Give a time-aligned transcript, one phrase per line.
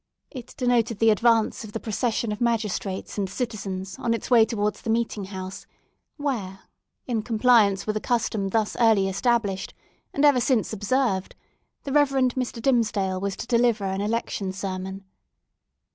[0.31, 4.81] It denoted the advance of the procession of magistrates and citizens on its way towards
[4.81, 5.67] the meeting house:
[6.17, 6.61] where,
[7.05, 9.75] in compliance with a custom thus early established,
[10.11, 11.35] and ever since observed,
[11.83, 12.59] the Reverend Mr.
[12.59, 15.03] Dimmesdale was to deliver an Election Sermon.